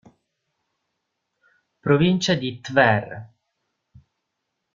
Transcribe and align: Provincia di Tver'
Provincia 1.79 2.35
di 2.35 2.59
Tver' 2.59 3.33